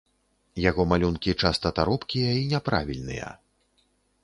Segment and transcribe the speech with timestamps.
[0.69, 3.31] Яго малюнкі часта таропкія і няправільныя.